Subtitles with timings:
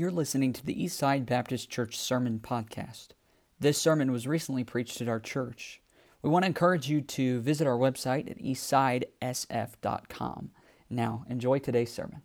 [0.00, 3.08] You're listening to the Eastside Baptist Church Sermon Podcast.
[3.58, 5.82] This sermon was recently preached at our church.
[6.22, 10.52] We want to encourage you to visit our website at eastsidesf.com.
[10.88, 12.22] Now, enjoy today's sermon.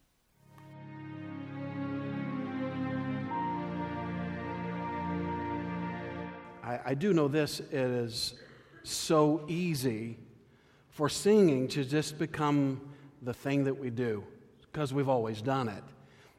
[6.63, 8.35] I, I do know this it is
[8.83, 10.17] so easy
[10.91, 12.79] for singing to just become
[13.21, 14.23] the thing that we do
[14.61, 15.83] because we've always done it.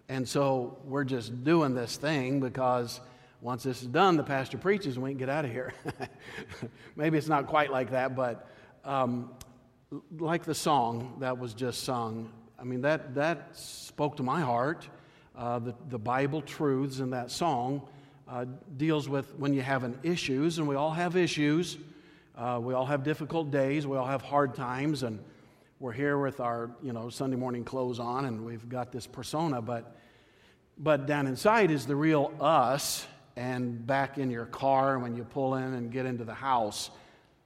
[0.08, 3.00] And so we're just doing this thing because
[3.40, 5.72] once this is done, the pastor preaches and we can get out of here.
[6.96, 8.48] Maybe it's not quite like that, but
[8.84, 9.30] um,
[10.18, 14.88] like the song that was just sung, I mean, that, that spoke to my heart.
[15.36, 17.86] Uh, the, the Bible truths in that song
[18.28, 21.76] uh, deals with when you have an issues, and we all have issues.
[22.36, 23.86] Uh, we all have difficult days.
[23.86, 25.18] We all have hard times, and
[25.78, 29.60] we're here with our you know Sunday morning clothes on, and we've got this persona.
[29.60, 29.96] But
[30.78, 33.06] but down inside is the real us,
[33.36, 36.90] and back in your car when you pull in and get into the house,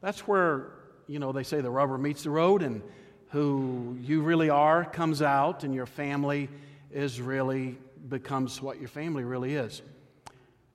[0.00, 0.72] that's where
[1.06, 2.82] you know they say the rubber meets the road, and
[3.30, 6.48] who you really are comes out, and your family
[6.91, 9.82] is really becomes what your family really is.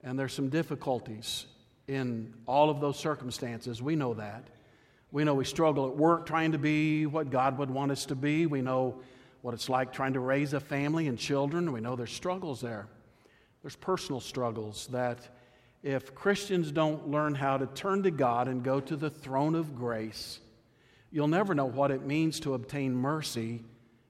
[0.02, 1.46] And there's some difficulties
[1.88, 3.82] in all of those circumstances.
[3.82, 4.44] We know that.
[5.16, 8.14] We know we struggle at work trying to be what God would want us to
[8.14, 8.44] be.
[8.44, 9.00] We know
[9.40, 11.72] what it's like trying to raise a family and children.
[11.72, 12.86] We know there's struggles there.
[13.62, 15.26] There's personal struggles that
[15.82, 19.74] if Christians don't learn how to turn to God and go to the throne of
[19.74, 20.38] grace,
[21.10, 23.62] you'll never know what it means to obtain mercy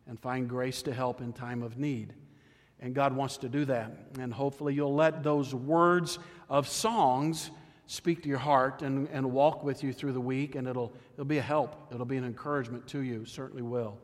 [0.08, 2.14] and find grace to help in time of need.
[2.80, 3.92] And God wants to do that.
[4.18, 6.18] And hopefully, you'll let those words
[6.50, 7.52] of songs
[7.86, 11.24] speak to your heart and, and walk with you through the week, and it'll, it'll
[11.24, 11.92] be a help.
[11.92, 13.24] It'll be an encouragement to you.
[13.24, 13.96] Certainly will.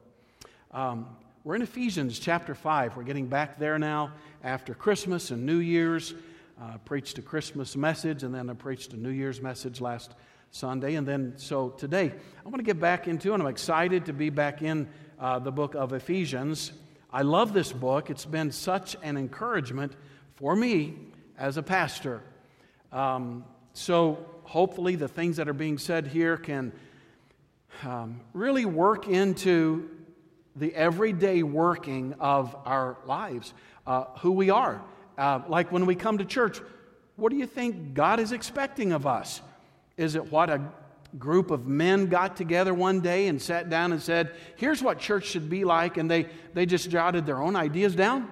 [0.70, 1.06] Um,
[1.44, 2.96] we're in Ephesians chapter 5.
[2.96, 4.12] We're getting back there now
[4.44, 6.14] after Christmas and New Year's.
[6.60, 10.14] Uh, preached a Christmas message, and then I preached a New Year's message last
[10.52, 10.94] Sunday.
[10.94, 14.30] And then, so today, I want to get back into, and I'm excited to be
[14.30, 14.88] back in
[15.18, 16.72] uh, the book of Ephesians.
[17.12, 18.10] I love this book.
[18.10, 19.96] It's been such an encouragement
[20.36, 20.94] for me
[21.36, 22.22] as a pastor.
[22.92, 23.44] Um,
[23.74, 26.72] so, hopefully, the things that are being said here can
[27.84, 29.88] um, really work into
[30.56, 33.54] the everyday working of our lives,
[33.86, 34.82] uh, who we are.
[35.16, 36.60] Uh, like when we come to church,
[37.16, 39.40] what do you think God is expecting of us?
[39.96, 40.60] Is it what a
[41.18, 45.26] group of men got together one day and sat down and said, Here's what church
[45.26, 48.30] should be like, and they, they just jotted their own ideas down?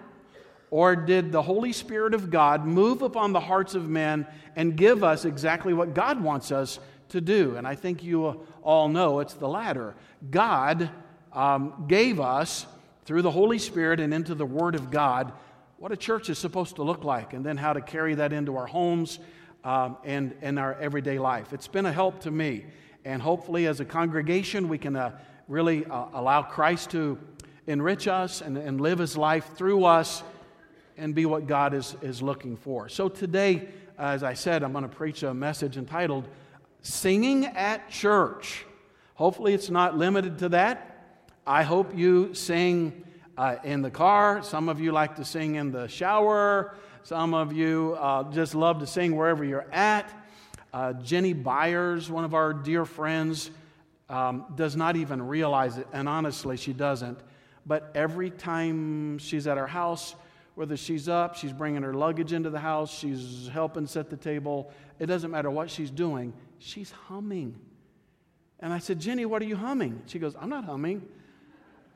[0.70, 5.03] Or did the Holy Spirit of God move upon the hearts of men and give
[5.03, 7.56] us exactly what God wants us to do?
[7.56, 9.97] And I think you all know it's the latter.
[10.31, 10.91] God
[11.32, 12.66] um, gave us,
[13.04, 15.32] through the Holy Spirit and into the Word of God,
[15.78, 18.56] what a church is supposed to look like, and then how to carry that into
[18.56, 19.19] our homes
[19.64, 21.52] um, and in our everyday life.
[21.52, 22.66] It's been a help to me.
[23.04, 27.19] And hopefully, as a congregation, we can uh, really uh, allow Christ to
[27.66, 30.22] enrich us and, and live his life through us
[31.00, 32.88] and be what God is, is looking for.
[32.88, 33.69] So, today,
[33.99, 36.28] as I said, I'm going to preach a message entitled
[36.83, 38.65] Singing at Church.
[39.15, 41.09] Hopefully, it's not limited to that.
[41.47, 43.05] I hope you sing
[43.37, 44.43] uh, in the car.
[44.43, 46.75] Some of you like to sing in the shower.
[47.03, 50.12] Some of you uh, just love to sing wherever you're at.
[50.72, 53.50] Uh, Jenny Byers, one of our dear friends,
[54.11, 57.19] um, does not even realize it, and honestly, she doesn't.
[57.67, 60.15] But every time she's at our house,
[60.55, 64.71] whether she's up, she's bringing her luggage into the house, she's helping set the table,
[64.99, 67.59] it doesn't matter what she's doing, she's humming.
[68.61, 70.03] And I said, Jenny, what are you humming?
[70.06, 71.06] She goes, I'm not humming.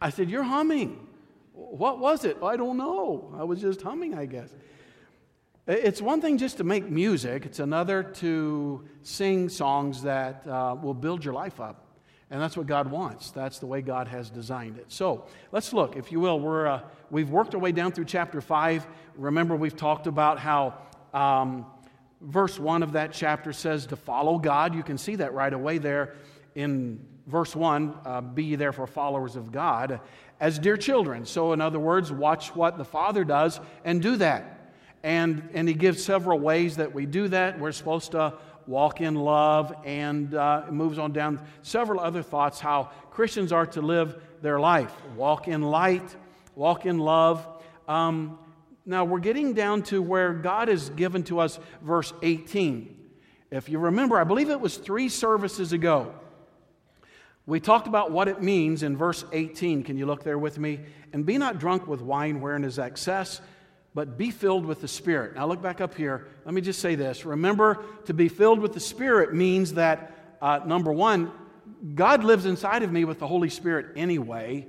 [0.01, 1.07] I said, You're humming.
[1.53, 2.39] What was it?
[2.43, 3.33] I don't know.
[3.39, 4.53] I was just humming, I guess.
[5.67, 10.95] It's one thing just to make music, it's another to sing songs that uh, will
[10.95, 11.84] build your life up.
[12.35, 13.31] And that's what God wants.
[13.31, 14.87] That's the way God has designed it.
[14.89, 16.41] So let's look, if you will.
[16.41, 18.89] We're, uh, we've worked our way down through chapter 5.
[19.17, 20.75] Remember, we've talked about how
[21.13, 21.65] um,
[22.21, 24.75] verse 1 of that chapter says to follow God.
[24.75, 26.17] You can see that right away there
[26.57, 30.01] in verse 1 uh, Be ye therefore followers of God
[30.41, 31.27] as dear children.
[31.27, 34.73] So, in other words, watch what the Father does and do that.
[35.05, 37.61] And, and he gives several ways that we do that.
[37.61, 38.33] We're supposed to
[38.67, 43.83] walk in love, and uh, moves on down several other thoughts how Christians are to
[43.83, 46.17] live their life walk in light,
[46.55, 47.47] walk in love.
[47.89, 48.39] Um,
[48.87, 52.95] now, we're getting down to where God has given to us verse 18.
[53.51, 56.15] If you remember, I believe it was three services ago.
[57.47, 59.85] We talked about what it means in verse 18.
[59.85, 60.81] Can you look there with me?
[61.13, 63.41] And be not drunk with wine wherein is excess
[63.95, 65.37] but be filled with the Spirit.
[65.37, 66.27] Now, look back up here.
[66.45, 67.25] Let me just say this.
[67.25, 71.31] Remember, to be filled with the Spirit means that, uh, number one,
[71.95, 74.67] God lives inside of me with the Holy Spirit anyway.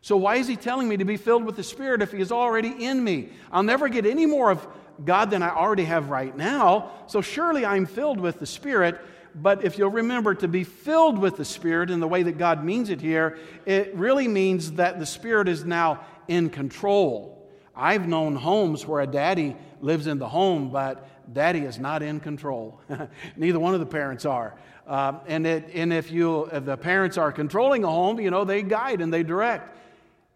[0.00, 2.32] So, why is He telling me to be filled with the Spirit if He is
[2.32, 3.28] already in me?
[3.52, 4.66] I'll never get any more of
[5.04, 6.92] God than I already have right now.
[7.08, 8.98] So, surely I'm filled with the Spirit.
[9.34, 12.64] But if you'll remember to be filled with the Spirit in the way that God
[12.64, 17.35] means it here, it really means that the Spirit is now in control.
[17.76, 22.20] I've known homes where a daddy lives in the home, but daddy is not in
[22.20, 22.80] control.
[23.36, 24.56] Neither one of the parents are.
[24.86, 28.44] Uh, and, it, and if, you, if the parents are controlling a home, you know,
[28.44, 29.76] they guide and they direct.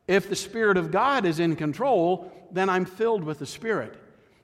[0.06, 3.94] If the Spirit of God is in control, then I'm filled with the Spirit.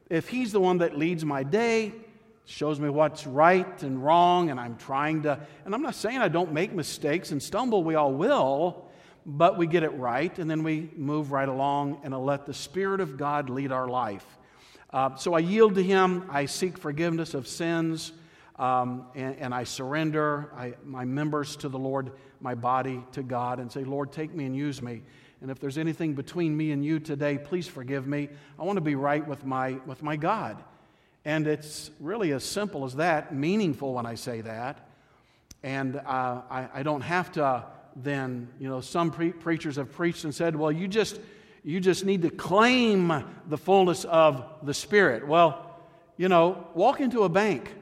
[0.08, 1.92] If He's the one that leads my day,
[2.44, 6.28] shows me what's right and wrong, and I'm trying to, and I'm not saying I
[6.28, 8.85] don't make mistakes and stumble, we all will,
[9.28, 13.00] but we get it right, and then we move right along and let the Spirit
[13.00, 14.24] of God lead our life.
[14.90, 16.24] Uh, so I yield to Him.
[16.30, 18.12] I seek forgiveness of sins,
[18.54, 23.58] um, and, and, I surrender I, my members to the Lord, my body to God,
[23.58, 25.02] and say, Lord, take me and use me.
[25.42, 28.28] And if there's anything between me and you today, please forgive me.
[28.58, 30.62] I want to be right with my, with my God.
[31.24, 34.88] And it's really as simple as that, meaningful when I say that.
[35.62, 37.64] And uh, I, I don't have to
[37.96, 38.48] then.
[38.58, 41.20] You know, some pre- preachers have preached and said, well, you just,
[41.64, 45.26] you just need to claim the fullness of the Spirit.
[45.26, 45.80] Well,
[46.16, 47.72] you know, walk into a bank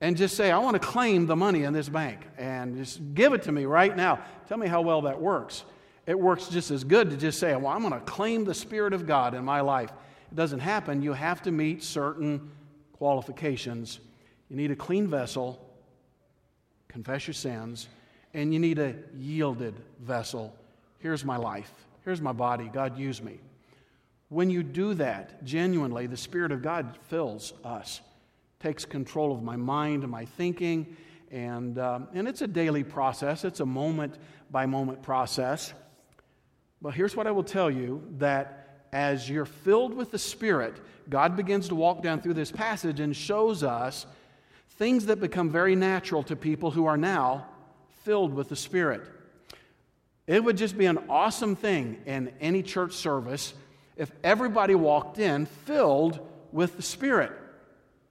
[0.00, 3.32] and just say, I want to claim the money in this bank and just give
[3.32, 4.20] it to me right now.
[4.48, 5.64] Tell me how well that works.
[6.06, 8.92] It works just as good to just say, Well, I'm going to claim the Spirit
[8.92, 9.92] of God in my life.
[10.32, 11.02] It doesn't happen.
[11.02, 12.50] You have to meet certain
[12.92, 14.00] qualifications.
[14.48, 15.64] You need a clean vessel,
[16.88, 17.88] confess your sins,
[18.34, 20.54] and you need a yielded vessel.
[20.98, 21.72] Here's my life.
[22.04, 22.70] Here's my body.
[22.72, 23.40] God, use me.
[24.28, 28.00] When you do that, genuinely, the Spirit of God fills us,
[28.60, 30.96] takes control of my mind and my thinking.
[31.30, 34.16] And, um, and it's a daily process, it's a moment
[34.50, 35.72] by moment process.
[36.82, 40.76] But here's what I will tell you that as you're filled with the Spirit,
[41.08, 44.06] God begins to walk down through this passage and shows us
[44.70, 47.46] things that become very natural to people who are now
[48.04, 49.02] filled with the Spirit.
[50.26, 53.52] It would just be an awesome thing in any church service
[53.96, 56.20] if everybody walked in filled
[56.52, 57.32] with the Spirit.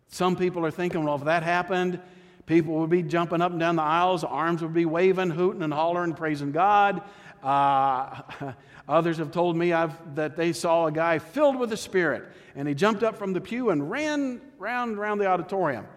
[0.09, 1.99] Some people are thinking, well, if that happened,
[2.45, 5.73] people would be jumping up and down the aisles, arms would be waving, hooting and
[5.73, 7.01] hollering, praising God.
[7.43, 8.21] Uh,
[8.87, 12.67] others have told me I've, that they saw a guy filled with the Spirit, and
[12.67, 15.87] he jumped up from the pew and ran round around the auditorium.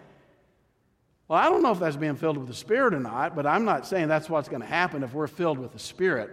[1.32, 3.64] Well, I don't know if that's being filled with the Spirit or not, but I'm
[3.64, 6.28] not saying that's what's going to happen if we're filled with the Spirit.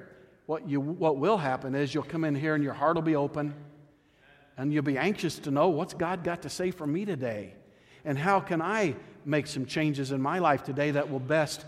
[0.46, 3.16] What, you, what will happen is you'll come in here and your heart will be
[3.16, 3.54] open,
[4.58, 7.54] and you'll be anxious to know what's God got to say for me today,
[8.04, 8.94] and how can I
[9.24, 11.64] make some changes in my life today that will best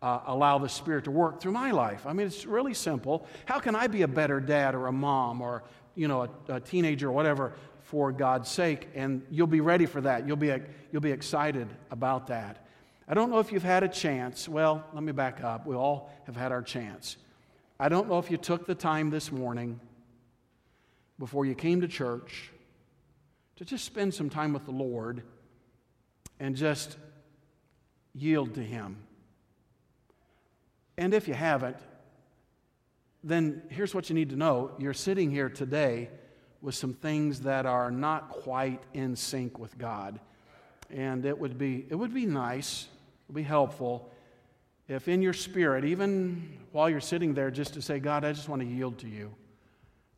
[0.00, 2.06] uh, allow the Spirit to work through my life.
[2.06, 3.26] I mean, it's really simple.
[3.46, 5.64] How can I be a better dad or a mom or,
[5.96, 7.52] you know, a, a teenager or whatever
[7.82, 8.90] for God's sake?
[8.94, 10.24] And you'll be ready for that.
[10.24, 10.54] You'll be,
[10.92, 12.62] you'll be excited about that.
[13.08, 14.48] I don't know if you've had a chance.
[14.48, 15.64] Well, let me back up.
[15.64, 17.16] We all have had our chance.
[17.78, 19.78] I don't know if you took the time this morning
[21.18, 22.50] before you came to church
[23.56, 25.22] to just spend some time with the Lord
[26.40, 26.96] and just
[28.12, 28.96] yield to Him.
[30.98, 31.76] And if you haven't,
[33.22, 36.10] then here's what you need to know you're sitting here today
[36.60, 40.18] with some things that are not quite in sync with God.
[40.90, 42.88] And it would be, it would be nice
[43.26, 44.10] It'll be helpful
[44.88, 48.48] if in your spirit, even while you're sitting there, just to say, God, I just
[48.48, 49.34] want to yield to you.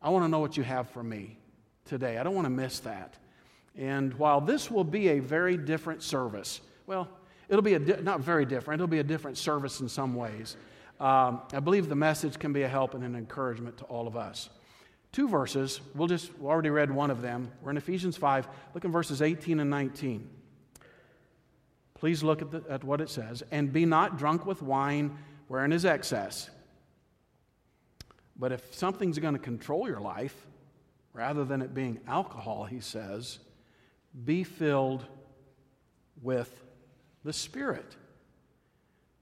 [0.01, 1.37] I want to know what you have for me
[1.85, 2.17] today.
[2.17, 3.15] I don't want to miss that.
[3.75, 7.07] And while this will be a very different service, well,
[7.47, 10.55] it'll be a di- not very different, it'll be a different service in some ways.
[10.99, 14.15] Um, I believe the message can be a help and an encouragement to all of
[14.15, 14.49] us.
[15.11, 17.51] Two verses, we'll just, we already read one of them.
[17.63, 18.47] We're in Ephesians 5.
[18.75, 20.29] Look in verses 18 and 19.
[21.99, 23.43] Please look at, the, at what it says.
[23.51, 25.17] And be not drunk with wine
[25.49, 26.49] wherein is excess.
[28.37, 30.47] But if something's going to control your life,
[31.13, 33.39] rather than it being alcohol, he says,
[34.23, 35.05] be filled
[36.21, 36.63] with
[37.25, 37.97] the Spirit.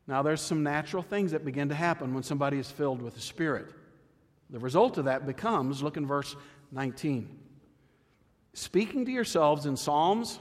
[0.05, 3.21] Now, there's some natural things that begin to happen when somebody is filled with the
[3.21, 3.73] Spirit.
[4.51, 6.35] The result of that becomes, look in verse
[6.71, 7.39] 19,
[8.53, 10.39] speaking to yourselves in psalms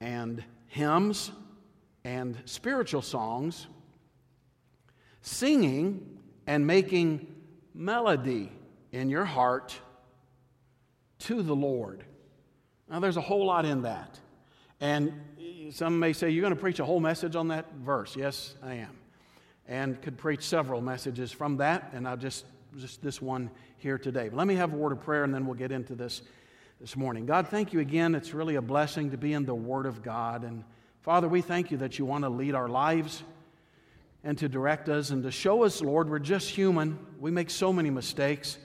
[0.00, 1.30] and hymns
[2.02, 3.66] and spiritual songs,
[5.20, 7.26] singing and making
[7.74, 8.50] melody
[8.90, 9.78] in your heart
[11.18, 12.04] to the Lord.
[12.88, 14.18] Now, there's a whole lot in that.
[14.80, 15.12] And
[15.72, 18.16] some may say, You're going to preach a whole message on that verse.
[18.16, 18.96] Yes, I am.
[19.68, 22.46] And could preach several messages from that, and I'll just,
[22.78, 24.30] just this one here today.
[24.30, 26.22] But let me have a word of prayer, and then we'll get into this
[26.82, 27.26] this morning.
[27.26, 28.16] God, thank you again.
[28.16, 30.42] It's really a blessing to be in the Word of God.
[30.42, 30.64] And
[31.02, 33.22] Father, we thank you that you want to lead our lives
[34.24, 36.98] and to direct us and to show us, Lord, we're just human.
[37.20, 38.58] We make so many mistakes.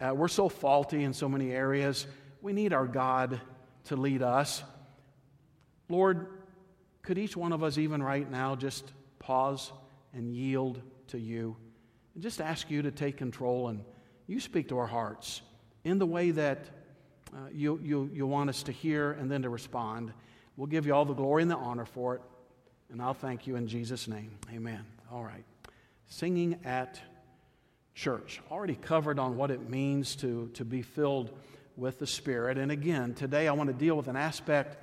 [0.00, 2.08] Uh, we're so faulty in so many areas.
[2.40, 3.40] We need our God
[3.84, 4.64] to lead us.
[5.88, 6.26] Lord,
[7.02, 8.90] could each one of us, even right now, just
[9.20, 9.70] pause
[10.12, 11.56] and yield to you
[12.14, 13.84] and just ask you to take control and
[14.26, 15.42] you speak to our hearts
[15.84, 16.81] in the way that
[17.34, 20.12] uh, you, you, you want us to hear and then to respond.
[20.56, 22.22] We'll give you all the glory and the honor for it.
[22.90, 24.32] And I'll thank you in Jesus' name.
[24.52, 24.84] Amen.
[25.10, 25.44] All right.
[26.08, 27.00] Singing at
[27.94, 28.40] church.
[28.50, 31.30] Already covered on what it means to, to be filled
[31.76, 32.58] with the Spirit.
[32.58, 34.76] And again, today I want to deal with an aspect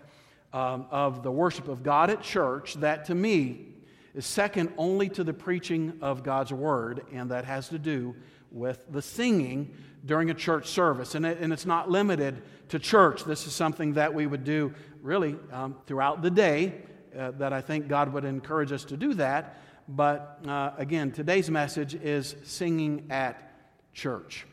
[0.52, 3.68] um, of the worship of God at church that to me
[4.16, 8.16] is second only to the preaching of God's Word, and that has to do
[8.52, 9.76] with the singing
[10.06, 11.16] during a church service.
[11.16, 13.24] And, it, and it's not limited to church.
[13.24, 16.74] This is something that we would do really um, throughout the day,
[17.18, 19.62] uh, that I think God would encourage us to do that.
[19.88, 23.52] But uh, again, today's message is singing at
[23.94, 24.46] church.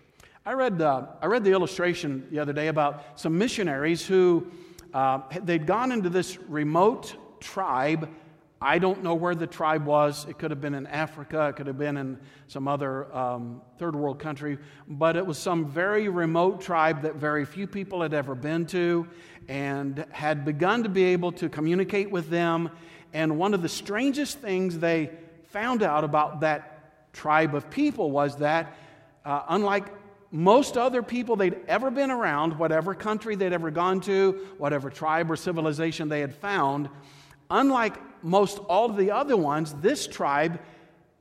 [0.46, 4.46] I read, uh, I read the illustration the other day about some missionaries who
[4.94, 8.08] uh, they'd gone into this remote tribe
[8.60, 10.26] I don't know where the tribe was.
[10.28, 13.94] It could have been in Africa, it could have been in some other um, third
[13.94, 14.58] world country,
[14.88, 19.06] but it was some very remote tribe that very few people had ever been to
[19.48, 22.70] and had begun to be able to communicate with them.
[23.12, 25.10] And one of the strangest things they
[25.50, 28.74] found out about that tribe of people was that,
[29.24, 29.86] uh, unlike
[30.30, 35.30] most other people they'd ever been around, whatever country they'd ever gone to, whatever tribe
[35.30, 36.88] or civilization they had found,
[37.50, 40.60] unlike most all of the other ones, this tribe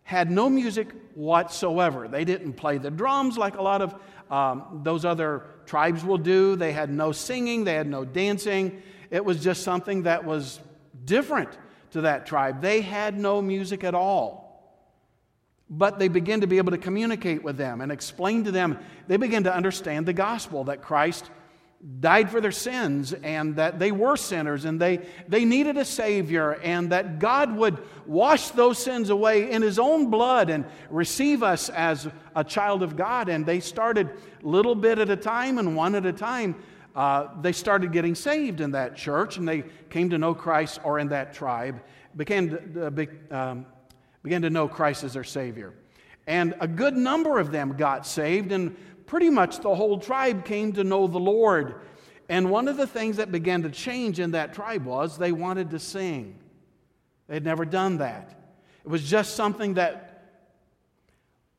[0.03, 2.07] had no music whatsoever.
[2.07, 3.95] They didn't play the drums like a lot of
[4.29, 6.55] um, those other tribes will do.
[6.55, 8.81] They had no singing, they had no dancing.
[9.09, 10.59] It was just something that was
[11.05, 11.49] different
[11.91, 12.61] to that tribe.
[12.61, 14.43] They had no music at all.
[15.69, 18.77] But they began to be able to communicate with them and explain to them.
[19.07, 21.29] They began to understand the gospel that Christ
[21.99, 26.53] died for their sins and that they were sinners and they, they needed a Savior
[26.63, 31.69] and that God would wash those sins away in His own blood and receive us
[31.69, 33.29] as a child of God.
[33.29, 34.09] And they started
[34.41, 36.55] little bit at a time and one at a time.
[36.95, 40.97] Uh, they started getting saved in that church and they came to know Christ or
[40.97, 41.81] in that tribe,
[42.15, 43.65] began to, uh, be, um,
[44.23, 45.73] began to know Christ as their Savior.
[46.27, 48.75] And a good number of them got saved, and
[49.05, 51.75] pretty much the whole tribe came to know the Lord.
[52.27, 55.71] And one of the things that began to change in that tribe was they wanted
[55.71, 56.39] to sing.
[57.27, 58.31] They had never done that.
[58.83, 60.15] It was just something that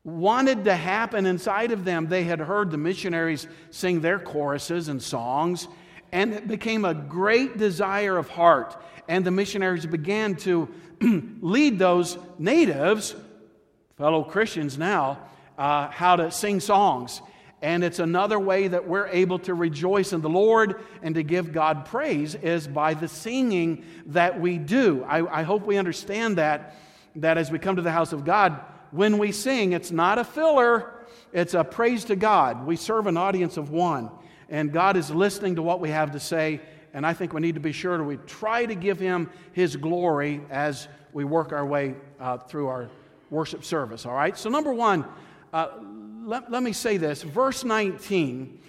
[0.03, 2.07] wanted to happen inside of them.
[2.07, 5.67] They had heard the missionaries sing their choruses and songs,
[6.13, 8.81] and it became a great desire of heart.
[9.09, 10.69] And the missionaries began to
[11.41, 13.15] lead those natives,
[13.97, 15.19] fellow Christians now,
[15.57, 17.21] uh, how to sing songs.
[17.61, 21.51] And it's another way that we're able to rejoice in the Lord and to give
[21.51, 25.03] God praise is by the singing that we do.
[25.07, 26.75] I, I, hope we understand that,
[27.15, 28.61] that as we come to the house of God,
[28.91, 30.93] when we sing, it's not a filler,
[31.33, 32.65] it's a praise to God.
[32.65, 34.11] We serve an audience of one,
[34.49, 36.61] and God is listening to what we have to say.
[36.93, 39.75] And I think we need to be sure that we try to give Him His
[39.75, 42.89] glory as we work our way uh, through our
[43.29, 44.05] worship service.
[44.05, 44.37] All right?
[44.37, 45.05] So, number one,
[45.51, 45.69] uh,
[46.27, 47.23] let, let me say this.
[47.23, 48.59] Verse 19,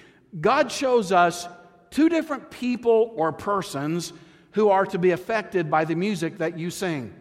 [0.40, 1.48] God shows us
[1.90, 4.12] two different people or persons
[4.52, 7.12] who are to be affected by the music that you sing.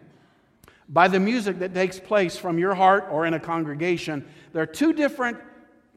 [0.88, 4.66] By the music that takes place from your heart or in a congregation, there are
[4.66, 5.38] two different,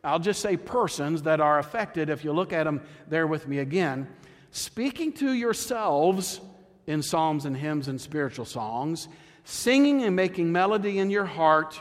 [0.04, 2.10] I'll just say persons that are affected.
[2.10, 4.08] If you look at them there with me again,
[4.50, 6.42] speaking to yourselves
[6.88, 9.08] in psalms and hymns and spiritual songs,
[9.44, 11.80] singing and making melody in your heart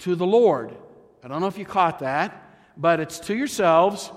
[0.00, 0.76] to the Lord.
[1.24, 4.12] I don't know if you caught that, but it's to yourselves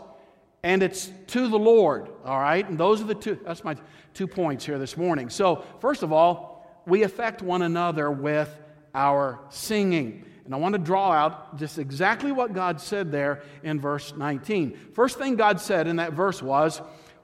[0.61, 2.67] and it's to the Lord, all right?
[2.67, 3.77] And those are the two, that's my
[4.13, 5.29] two points here this morning.
[5.29, 8.53] So, first of all, we affect one another with
[8.93, 10.25] our singing.
[10.43, 14.77] And I want to draw out just exactly what God said there in verse 19.
[14.93, 16.81] First thing God said in that verse was,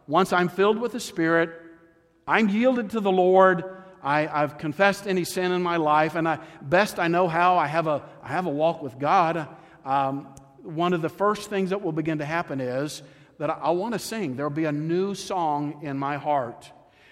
[0.08, 1.50] Once I'm filled with the Spirit,
[2.26, 3.66] I'm yielded to the Lord,
[4.02, 7.68] I, have confessed any sin in my life, and I, best I know how, I
[7.68, 9.50] have a, I have a walk with God
[9.86, 10.28] um,
[10.62, 13.04] one of the first things that will begin to happen is
[13.38, 14.36] that I, I want to sing.
[14.36, 16.72] There'll be a new song in my heart.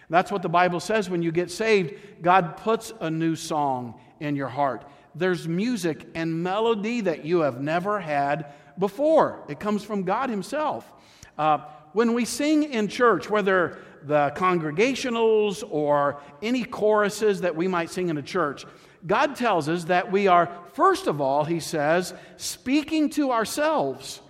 [0.10, 1.94] That's what the Bible says when you get saved.
[2.22, 4.86] God puts a new song in your heart.
[5.16, 9.44] There's music and melody that you have never had before.
[9.48, 10.92] It comes from God Himself.
[11.38, 11.60] Uh,
[11.94, 18.10] when we sing in church, whether the congregationals or any choruses that we might sing
[18.10, 18.66] in a church,
[19.06, 24.22] God tells us that we are, first of all, He says, speaking to ourselves.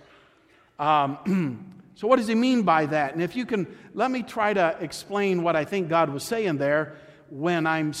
[0.78, 3.14] Um, so, what does He mean by that?
[3.14, 6.58] And if you can, let me try to explain what I think God was saying
[6.58, 6.96] there
[7.30, 7.92] when I'm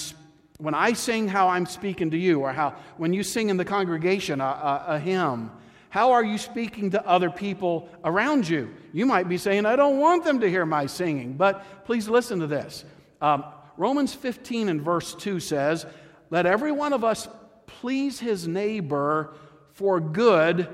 [0.58, 3.64] when I sing how I'm speaking to you, or how when you sing in the
[3.64, 5.50] congregation a, a, a hymn,
[5.88, 8.72] how are you speaking to other people around you?
[8.92, 12.38] You might be saying, I don't want them to hear my singing, but please listen
[12.40, 12.84] to this.
[13.20, 13.44] Um,
[13.76, 15.84] Romans 15 and verse 2 says,
[16.32, 17.28] Let every one of us
[17.66, 19.34] please his neighbor
[19.74, 20.66] for good,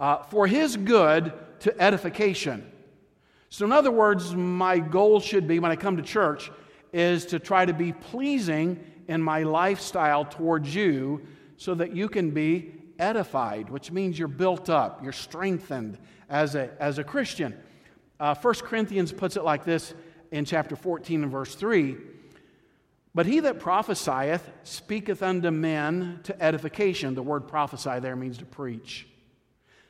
[0.00, 2.68] uh, for his good to edification.
[3.50, 6.50] So, in other words, my goal should be when I come to church
[6.92, 11.24] is to try to be pleasing in my lifestyle towards you
[11.56, 16.68] so that you can be edified, which means you're built up, you're strengthened as a,
[16.80, 17.56] as a Christian.
[18.18, 19.94] Uh, 1 Corinthians puts it like this
[20.32, 21.96] in chapter 14 and verse 3
[23.14, 27.14] But he that prophesieth speaketh unto men to edification.
[27.14, 29.06] The word prophesy there means to preach.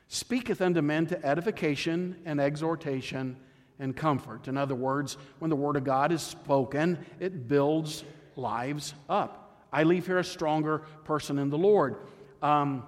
[0.07, 3.37] Speaketh unto men to edification and exhortation
[3.79, 4.47] and comfort.
[4.47, 8.03] In other words, when the word of God is spoken, it builds
[8.35, 9.65] lives up.
[9.71, 11.95] I leave here a stronger person in the Lord.
[12.41, 12.83] Um,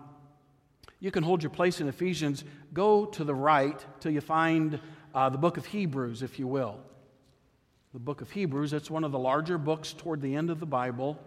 [0.99, 2.43] you can hold your place in Ephesians.
[2.73, 4.79] Go to the right till you find
[5.13, 6.79] uh, the book of Hebrews, if you will.
[7.93, 10.65] The book of Hebrews, it's one of the larger books toward the end of the
[10.65, 11.19] Bible.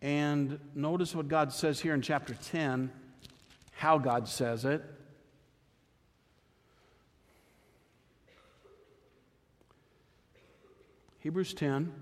[0.00, 2.90] And notice what God says here in chapter 10,
[3.72, 4.82] how God says it.
[11.20, 11.92] Hebrews 10.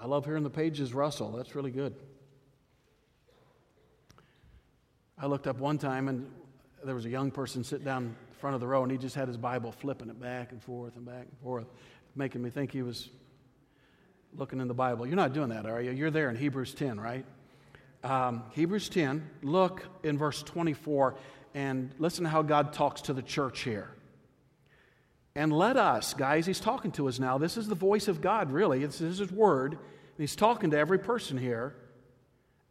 [0.00, 1.30] I love hearing the pages rustle.
[1.32, 1.94] That's really good.
[5.16, 6.30] I looked up one time and
[6.84, 9.28] there was a young person sitting down front of the row and he just had
[9.28, 11.66] his Bible flipping it back and forth and back and forth,
[12.14, 13.08] making me think he was
[14.34, 15.06] looking in the Bible.
[15.06, 15.92] You're not doing that, are you?
[15.92, 17.24] You're there in Hebrews 10, right?
[18.04, 21.16] Um, Hebrews 10, look in verse 24
[21.54, 23.90] and listen to how God talks to the church here.
[25.34, 27.38] And let us, guys, he's talking to us now.
[27.38, 28.84] This is the voice of God, really.
[28.84, 29.78] This is his word.
[30.16, 31.76] He's talking to every person here.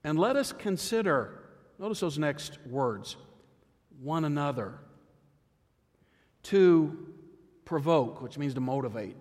[0.04, 1.46] And let us consider
[1.78, 3.18] Notice those next words
[4.02, 4.80] one another.
[6.46, 6.98] To
[7.66, 9.18] provoke, which means to motivate,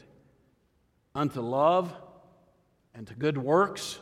[1.15, 1.95] unto love
[2.95, 3.99] and to good works.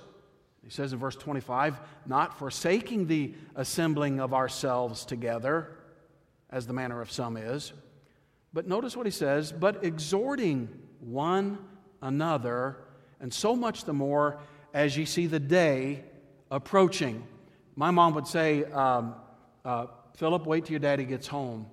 [0.62, 5.76] He says in verse 25, not forsaking the assembling of ourselves together,
[6.50, 7.72] as the manner of some is.
[8.52, 10.68] But notice what he says, but exhorting
[11.00, 11.58] one
[12.00, 12.76] another,
[13.20, 14.38] and so much the more
[14.74, 16.04] as ye see the day
[16.50, 17.26] approaching.
[17.76, 19.14] My mom would say, um,
[19.64, 21.66] uh, Philip, wait till your daddy gets home.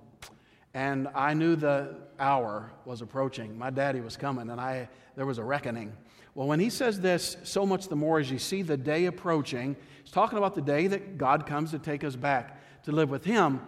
[0.74, 3.58] And I knew the hour was approaching.
[3.58, 5.92] My daddy was coming, and I, there was a reckoning.
[6.34, 9.76] Well, when he says this, so much the more as you see the day approaching,
[10.02, 13.24] he's talking about the day that God comes to take us back to live with
[13.24, 13.60] him.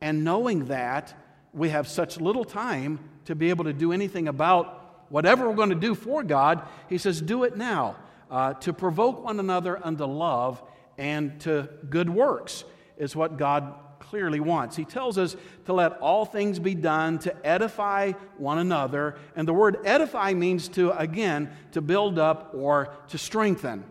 [0.00, 1.14] And knowing that
[1.52, 5.70] we have such little time to be able to do anything about whatever we're going
[5.70, 7.96] to do for God, he says, do it now.
[8.30, 10.62] Uh, to provoke one another unto love
[10.96, 12.64] and to good works
[12.96, 13.74] is what God
[14.10, 14.74] clearly wants.
[14.74, 19.16] He tells us to let all things be done to edify one another.
[19.36, 23.84] And the word edify means to, again, to build up or to strengthen.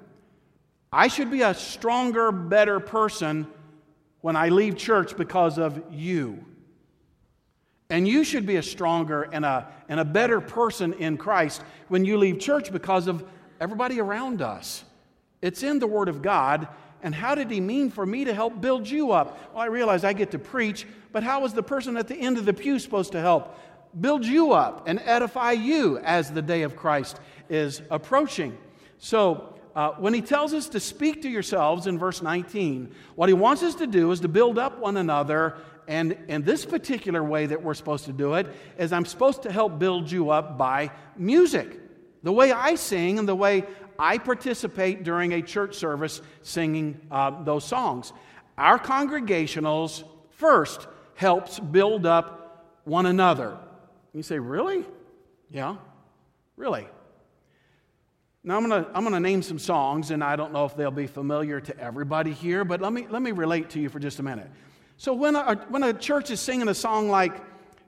[0.92, 3.48] I should be a stronger, better person
[4.20, 6.44] when I leave church because of you.
[7.90, 12.04] And you should be a stronger and a, and a better person in Christ when
[12.04, 13.24] you leave church because of
[13.62, 14.84] everybody around us.
[15.42, 16.68] It's in the Word of God,
[17.02, 19.54] and how did he mean for me to help build you up?
[19.54, 22.38] Well, I realize I get to preach, but how is the person at the end
[22.38, 23.58] of the pew supposed to help
[24.00, 28.58] build you up and edify you as the day of Christ is approaching?
[28.98, 33.34] So, uh, when he tells us to speak to yourselves in verse 19, what he
[33.34, 35.58] wants us to do is to build up one another.
[35.88, 39.52] And in this particular way that we're supposed to do it is I'm supposed to
[39.52, 41.80] help build you up by music.
[42.24, 43.64] The way I sing and the way
[44.00, 48.14] I participate during a church service singing uh, those songs.
[48.58, 53.58] Our congregationals first helps build up one another.
[54.14, 54.86] You say, really?
[55.52, 55.76] Yeah,
[56.56, 56.88] really.
[58.44, 60.92] Now I'm going to I'm to name some songs, and I don't know if they'll
[60.92, 64.20] be familiar to everybody here, but let me let me relate to you for just
[64.20, 64.50] a minute.
[64.98, 67.34] So when a, when a church is singing a song like,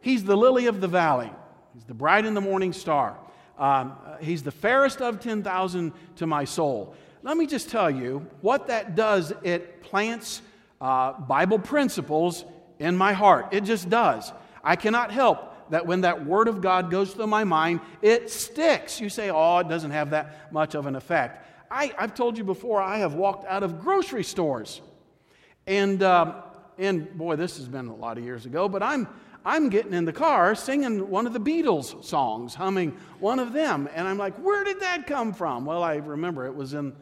[0.02, 1.32] He's the lily of the valley,
[1.74, 3.18] He's the bright in the morning star,
[3.62, 6.96] um, He's the fairest of 10,000 to my soul.
[7.24, 9.32] Let me just tell you what that does.
[9.44, 10.42] It plants
[10.82, 12.44] uh, Bible principles
[12.80, 13.50] in my heart.
[13.52, 14.34] It just does.
[14.64, 19.00] I cannot help that when that Word of God goes through my mind, it sticks.
[19.00, 21.48] You say, oh, it doesn't have that much of an effect.
[21.70, 24.82] I, have told you before, I have walked out of grocery stores.
[25.68, 26.34] And, um,
[26.78, 29.08] and boy, this has been a lot of years ago, but I'm,
[29.44, 33.90] I'm getting in the car singing one of the Beatles songs, humming one of them.
[33.94, 35.66] And I'm like, where did that come from?
[35.66, 36.94] Well, I remember it was in.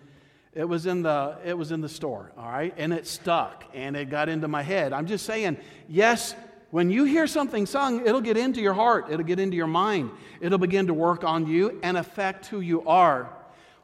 [0.56, 2.74] It was, in the, it was in the store, all right?
[2.76, 4.94] And it stuck and it got into my head.
[4.94, 6.34] I'm just saying, yes,
[6.72, 10.10] when you hear something sung, it'll get into your heart, it'll get into your mind,
[10.42, 13.30] it'll begin to work on you and affect who you are.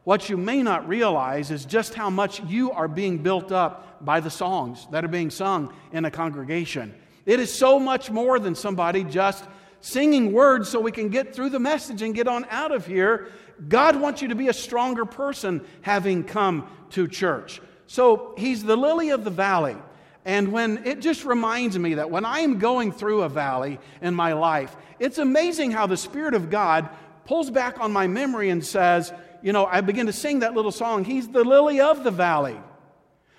[0.05, 4.19] What you may not realize is just how much you are being built up by
[4.19, 6.93] the songs that are being sung in a congregation.
[7.25, 9.43] It is so much more than somebody just
[9.81, 13.27] singing words so we can get through the message and get on out of here.
[13.67, 17.61] God wants you to be a stronger person having come to church.
[17.87, 19.77] So He's the lily of the valley.
[20.25, 24.15] And when it just reminds me that when I am going through a valley in
[24.15, 26.89] my life, it's amazing how the Spirit of God
[27.25, 30.71] pulls back on my memory and says, you know, I begin to sing that little
[30.71, 32.57] song, He's the lily of the valley.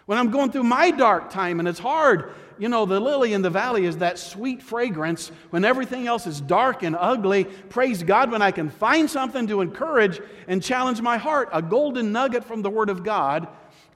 [0.06, 3.42] When I'm going through my dark time and it's hard, you know, the lily in
[3.42, 7.44] the valley is that sweet fragrance when everything else is dark and ugly.
[7.44, 12.12] Praise God when I can find something to encourage and challenge my heart, a golden
[12.12, 13.48] nugget from the Word of God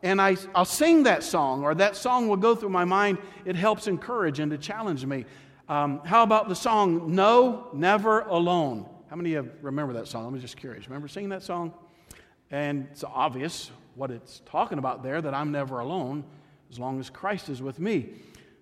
[0.03, 3.18] and I, I'll sing that song, or that song will go through my mind.
[3.44, 5.27] It helps encourage and to challenge me.
[5.68, 8.88] Um, how about the song No, Never Alone?
[9.09, 10.27] How many of you remember that song?
[10.27, 10.87] I'm just curious.
[10.87, 11.75] Remember singing that song?
[12.51, 16.25] And it's obvious what it's talking about there that I'm never alone
[16.70, 18.11] as long as Christ is with me.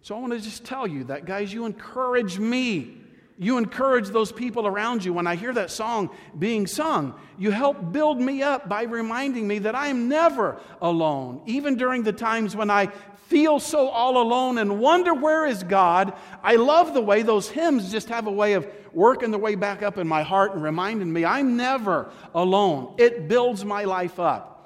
[0.02, 2.98] So I want to just tell you that, guys, you encourage me
[3.40, 5.12] you encourage those people around you.
[5.12, 9.61] When I hear that song being sung, you help build me up by reminding me
[9.61, 11.42] that I am never alone.
[11.46, 12.87] Even during the times when I
[13.28, 17.92] feel so all alone and wonder where is God, I love the way those hymns
[17.92, 21.12] just have a way of working their way back up in my heart and reminding
[21.12, 22.94] me I'm never alone.
[22.98, 24.56] It builds my life up.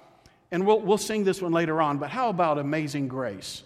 [0.50, 3.64] And we'll, we'll sing this one later on, but how about Amazing Grace?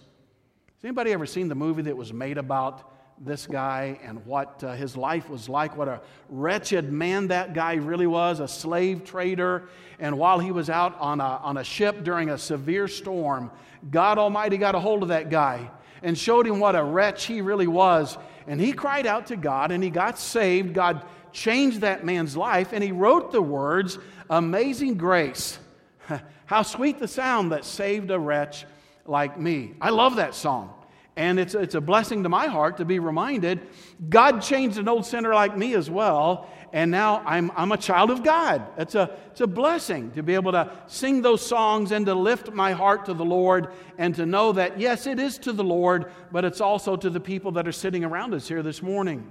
[0.87, 2.93] Anybody ever seen the movie that was made about?
[3.19, 7.75] this guy and what uh, his life was like, what a wretched man that guy
[7.75, 9.71] really was, a slave trader.
[9.99, 13.51] And while he was out on a, on a ship during a severe storm,
[13.91, 15.71] God Almighty got a hold of that guy
[16.03, 18.19] and showed him what a wretch he really was.
[18.47, 20.75] And he cried out to God and he got saved.
[20.75, 25.59] God changed that man's life and he wrote the words, Amazing Grace.
[26.45, 28.67] How sweet the sound that saved a wretch
[29.07, 29.75] like me.
[29.81, 30.75] I love that song.
[31.17, 33.67] And it's, it's a blessing to my heart to be reminded
[34.11, 36.51] God changed an old sinner like me as well.
[36.73, 38.67] And now I'm, I'm a child of God.
[38.77, 42.53] It's a, it's a blessing to be able to sing those songs and to lift
[42.53, 46.13] my heart to the Lord and to know that, yes, it is to the Lord,
[46.31, 49.31] but it's also to the people that are sitting around us here this morning.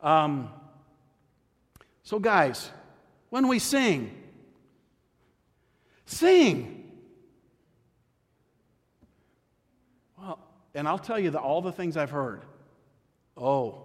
[0.00, 0.50] Um,
[2.02, 2.70] so, guys,
[3.30, 4.10] when we sing,
[6.06, 6.85] sing.
[10.76, 12.42] And I'll tell you that all the things I've heard
[13.38, 13.82] oh,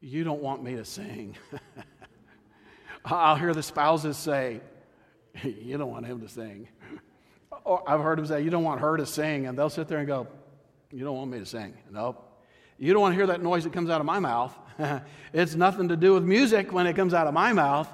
[0.00, 1.36] you don't want me to sing.
[3.04, 4.60] I'll hear the spouses say,
[5.42, 6.68] you don't want him to sing.
[7.64, 9.46] Or I've heard them say, you don't want her to sing.
[9.46, 10.28] And they'll sit there and go,
[10.92, 11.74] you don't want me to sing.
[11.90, 12.22] Nope.
[12.78, 14.56] You don't want to hear that noise that comes out of my mouth.
[15.32, 17.88] it's nothing to do with music when it comes out of my mouth.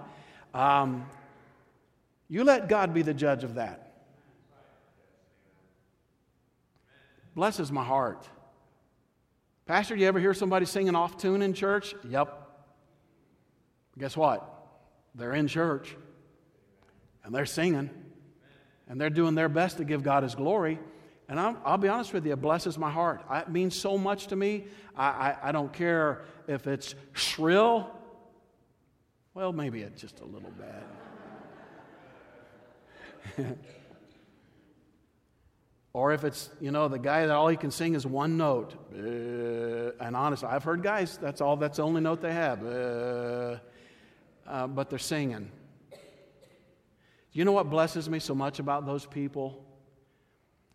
[0.52, 1.06] Um,
[2.28, 3.81] you let God be the judge of that.
[7.34, 8.28] Blesses my heart.
[9.66, 11.94] Pastor, you ever hear somebody singing off tune in church?
[12.08, 12.38] Yep.
[13.98, 14.48] Guess what?
[15.14, 15.96] They're in church
[17.24, 17.90] and they're singing
[18.88, 20.78] and they're doing their best to give God His glory.
[21.28, 23.22] And I'll, I'll be honest with you, it blesses my heart.
[23.30, 24.64] It means so much to me.
[24.96, 27.90] I, I, I don't care if it's shrill.
[29.34, 30.52] Well, maybe it's just a little
[33.36, 33.56] bad.
[35.94, 38.74] Or if it's, you know, the guy that all he can sing is one note.
[38.94, 42.64] Uh, and honestly, I've heard guys, that's all, that's the only note they have.
[42.64, 43.56] Uh,
[44.46, 45.50] uh, but they're singing.
[47.32, 49.64] You know what blesses me so much about those people?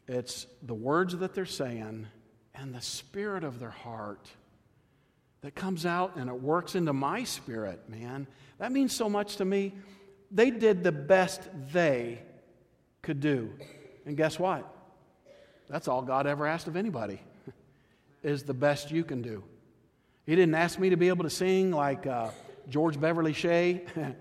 [0.08, 2.08] It's the words that they're saying
[2.56, 4.30] and the spirit of their heart
[5.42, 8.28] that comes out and it works into my spirit, man.
[8.60, 9.74] That means so much to me.
[10.32, 12.22] They did the best they
[13.02, 13.54] could do.
[14.06, 14.77] And guess what?
[15.70, 17.22] That's all God ever asked of anybody.
[18.24, 19.44] is the best you can do.
[20.26, 22.30] He didn't ask me to be able to sing like uh,
[22.70, 23.84] George Beverly Shea.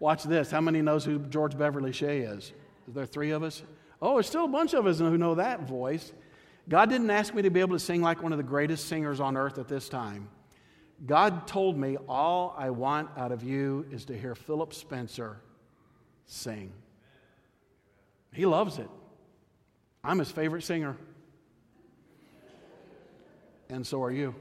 [0.00, 0.50] Watch this.
[0.50, 2.52] How many knows who George Beverly Shea is?
[2.86, 3.62] Is there three of us?
[4.00, 6.12] Oh, there's still a bunch of us who know that voice.
[6.68, 9.20] God didn't ask me to be able to sing like one of the greatest singers
[9.20, 10.28] on earth at this time.
[11.04, 15.40] God told me, All I want out of you is to hear Philip Spencer
[16.26, 16.72] sing.
[18.32, 18.88] He loves it.
[20.06, 20.96] I'm his favorite singer.
[23.68, 24.36] And so are you.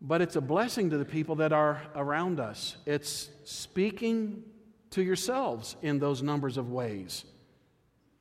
[0.00, 2.76] But it's a blessing to the people that are around us.
[2.86, 4.42] It's speaking
[4.90, 7.26] to yourselves in those numbers of ways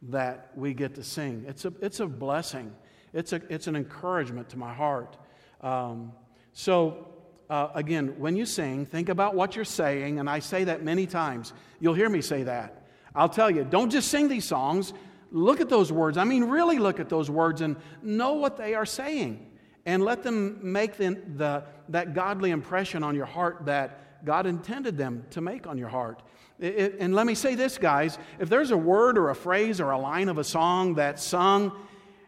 [0.09, 1.45] that we get to sing.
[1.47, 2.75] It's a, it's a blessing,
[3.13, 5.15] it's, a, it's an encouragement to my heart.
[5.61, 6.11] Um,
[6.51, 7.07] so,
[7.49, 11.07] uh, again, when you sing, think about what you're saying, and I say that many
[11.07, 11.53] times.
[11.79, 12.85] You'll hear me say that.
[13.15, 14.93] I'll tell you, don't just sing these songs,
[15.31, 16.17] look at those words.
[16.17, 19.47] I mean, really look at those words and know what they are saying.
[19.85, 24.97] And let them make the, the, that godly impression on your heart that God intended
[24.97, 26.21] them to make on your heart.
[26.59, 29.91] It, and let me say this, guys if there's a word or a phrase or
[29.91, 31.71] a line of a song that's sung,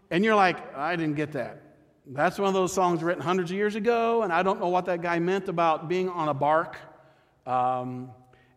[0.10, 1.62] and you're like, I didn't get that.
[2.08, 4.86] That's one of those songs written hundreds of years ago, and I don't know what
[4.86, 6.78] that guy meant about being on a bark.
[7.46, 8.12] Um,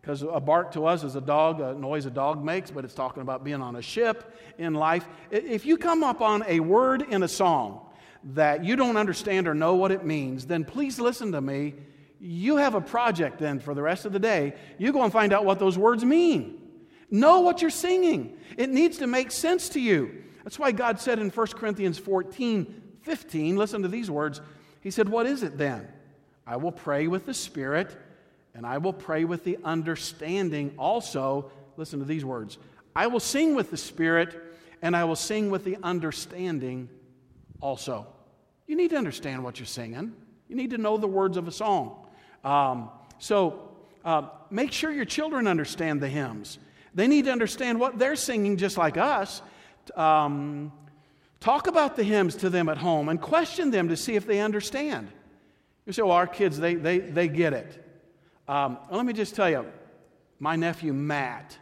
[0.06, 2.94] because a bark to us is a dog, a noise a dog makes, but it's
[2.94, 5.04] talking about being on a ship in life.
[5.32, 7.80] If you come up on a word in a song
[8.22, 11.74] that you don't understand or know what it means, then please listen to me.
[12.20, 14.54] You have a project then for the rest of the day.
[14.78, 16.62] You go and find out what those words mean.
[17.10, 18.38] Know what you're singing.
[18.56, 20.22] It needs to make sense to you.
[20.44, 24.40] That's why God said in 1 Corinthians 14 15, listen to these words.
[24.82, 25.88] He said, What is it then?
[26.46, 27.96] I will pray with the Spirit,
[28.56, 31.50] and I will pray with the understanding also.
[31.76, 32.58] Listen to these words
[32.94, 34.34] I will sing with the Spirit,
[34.82, 36.88] and I will sing with the understanding
[37.60, 38.06] also.
[38.66, 40.12] You need to understand what you're singing,
[40.48, 42.06] you need to know the words of a song.
[42.42, 43.70] Um, so
[44.04, 46.58] uh, make sure your children understand the hymns.
[46.94, 49.42] They need to understand what they're singing just like us.
[49.94, 50.72] Um,
[51.40, 54.40] Talk about the hymns to them at home and question them to see if they
[54.40, 55.08] understand.
[55.84, 57.85] You say, well, our kids, they, they, they get it.
[58.48, 59.66] Um, let me just tell you,
[60.38, 61.58] my nephew Matt,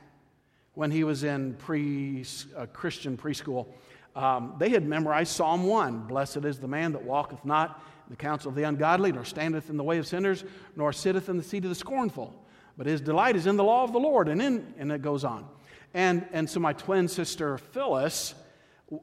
[0.74, 3.68] when he was in pre, uh, Christian preschool,
[4.14, 8.16] um, they had memorized Psalm 1 Blessed is the man that walketh not in the
[8.16, 10.44] counsel of the ungodly, nor standeth in the way of sinners,
[10.76, 12.34] nor sitteth in the seat of the scornful.
[12.76, 14.28] But his delight is in the law of the Lord.
[14.28, 15.48] And, in, and it goes on.
[15.94, 18.34] And, and so my twin sister Phyllis,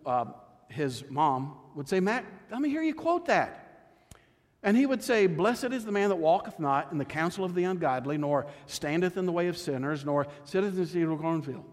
[0.05, 0.25] uh,
[0.67, 3.60] his mom would say, Matt, let me hear you quote that.
[4.63, 7.55] And he would say, Blessed is the man that walketh not in the counsel of
[7.55, 11.09] the ungodly, nor standeth in the way of sinners, nor sitteth in the seat of
[11.09, 11.65] the cornfield.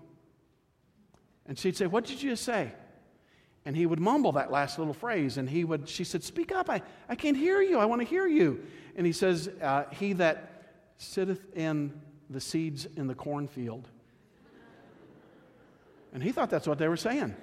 [1.46, 2.72] And she'd say, What did you say?
[3.64, 5.37] And he would mumble that last little phrase.
[5.37, 6.70] And he would, she said, Speak up.
[6.70, 7.79] I, I can't hear you.
[7.79, 8.64] I want to hear you.
[8.96, 13.88] And he says, uh, He that sitteth in the seeds in the cornfield.
[16.14, 17.35] And he thought that's what they were saying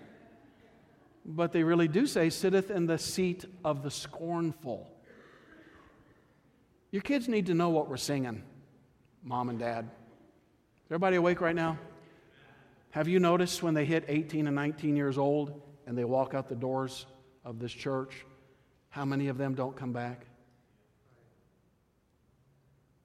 [1.26, 4.88] but they really do say, sitteth in the seat of the scornful.
[6.96, 8.42] Your kids need to know what we're singing,
[9.22, 9.84] mom and dad.
[9.84, 11.78] Is everybody awake right now?
[12.92, 16.48] Have you noticed when they hit 18 and 19 years old and they walk out
[16.48, 17.06] the doors
[17.44, 18.26] of this church,
[18.88, 20.26] how many of them don't come back?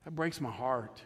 [0.04, 1.02] That breaks my heart.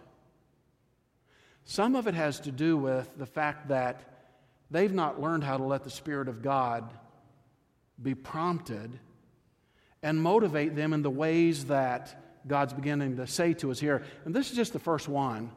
[1.64, 4.28] Some of it has to do with the fact that
[4.70, 6.92] they've not learned how to let the Spirit of God
[8.02, 9.00] be prompted
[10.02, 14.02] and motivate them in the ways that God's beginning to say to us here.
[14.24, 15.50] And this is just the first one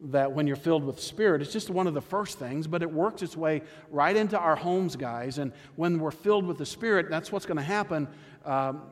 [0.00, 2.82] that when you're filled with the Spirit, it's just one of the first things, but
[2.82, 5.38] it works its way right into our homes, guys.
[5.38, 8.08] And when we're filled with the Spirit, that's what's going to happen.
[8.44, 8.82] Um,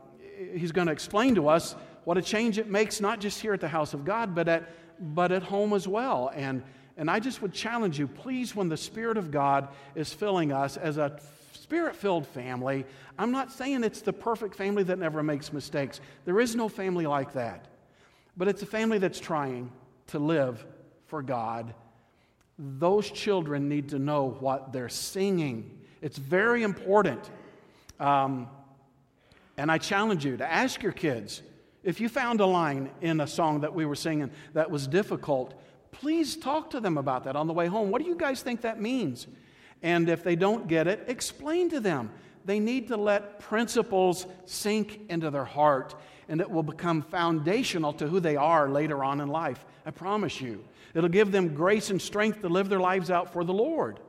[0.55, 1.75] he's going to explain to us
[2.05, 4.71] what a change it makes, not just here at the house of God, but at,
[5.01, 6.31] but at home as well.
[6.35, 6.63] And,
[6.97, 10.77] and I just would challenge you, please, when the Spirit of God is filling us
[10.77, 11.19] as a
[11.55, 12.85] spirit filled family.
[13.19, 16.01] I'm not saying it's the perfect family that never makes mistakes.
[16.27, 17.67] There is no family like that.
[18.37, 19.71] But it's a family that's trying
[20.09, 20.65] to live
[21.07, 21.73] for God.
[22.59, 25.79] Those children need to know what they're singing.
[26.03, 27.31] It's very important.
[27.99, 28.49] Um,
[29.57, 31.43] and I challenge you to ask your kids
[31.83, 35.55] if you found a line in a song that we were singing that was difficult,
[35.93, 37.91] please talk to them about that on the way home.
[37.91, 39.29] What do you guys think that means?
[39.83, 42.11] And if they don't get it, explain to them.
[42.45, 45.95] They need to let principles sink into their heart,
[46.29, 49.65] and it will become foundational to who they are later on in life.
[49.87, 50.65] I promise you.
[50.95, 54.01] It'll give them grace and strength to live their lives out for the Lord.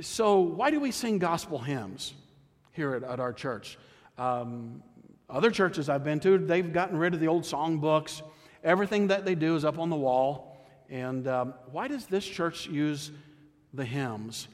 [0.00, 2.14] So, why do we sing gospel hymns
[2.72, 3.78] here at, at our church?
[4.16, 4.82] Um,
[5.32, 8.22] other churches I've been to, they've gotten rid of the old song books.
[8.62, 10.58] Everything that they do is up on the wall.
[10.90, 13.10] And um, why does this church use
[13.72, 14.46] the hymns?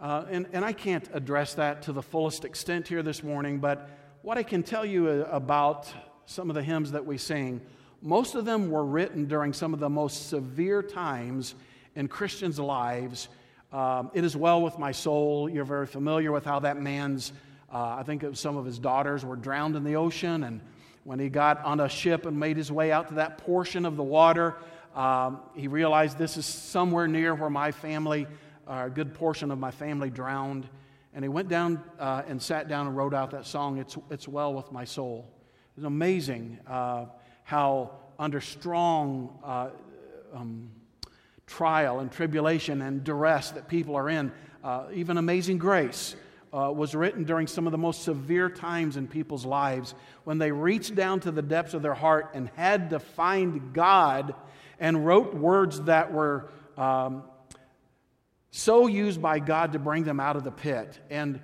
[0.00, 3.88] Uh, and, and I can't address that to the fullest extent here this morning, but
[4.22, 5.92] what I can tell you uh, about
[6.26, 7.60] some of the hymns that we sing,
[8.02, 11.54] most of them were written during some of the most severe times
[11.94, 13.28] in Christians' lives.
[13.72, 15.48] Um, it is well with my soul.
[15.48, 17.32] You're very familiar with how that man's,
[17.72, 20.44] uh, I think some of his daughters were drowned in the ocean.
[20.44, 20.60] And
[21.04, 23.96] when he got on a ship and made his way out to that portion of
[23.96, 24.56] the water,
[24.94, 28.26] um, he realized this is somewhere near where my family
[28.70, 30.68] a good portion of my family drowned.
[31.12, 34.28] And he went down uh, and sat down and wrote out that song, It's, it's
[34.28, 35.28] Well With My Soul.
[35.76, 37.06] It's amazing uh,
[37.42, 39.70] how, under strong uh,
[40.32, 40.70] um,
[41.46, 44.30] trial and tribulation and duress that people are in,
[44.62, 46.14] uh, even Amazing Grace
[46.52, 50.50] uh, was written during some of the most severe times in people's lives when they
[50.50, 54.34] reached down to the depths of their heart and had to find God
[54.78, 57.22] and wrote words that were um,
[58.50, 60.98] so used by God to bring them out of the pit.
[61.08, 61.40] And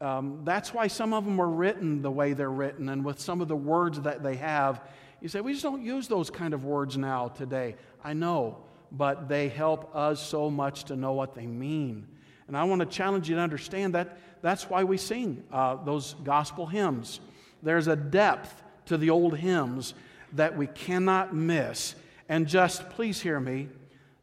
[0.00, 3.40] um, that's why some of them were written the way they're written and with some
[3.40, 4.80] of the words that they have.
[5.20, 7.76] You say, we just don't use those kind of words now today.
[8.02, 8.58] I know,
[8.92, 12.06] but they help us so much to know what they mean.
[12.48, 16.14] And I want to challenge you to understand that that's why we sing uh, those
[16.24, 17.20] gospel hymns.
[17.62, 19.94] There's a depth to the old hymns
[20.32, 21.94] that we cannot miss.
[22.28, 23.68] And just, please hear me,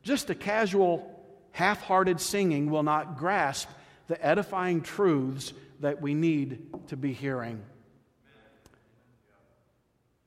[0.03, 1.11] just a casual
[1.51, 3.69] half hearted singing will not grasp
[4.07, 7.61] the edifying truths that we need to be hearing.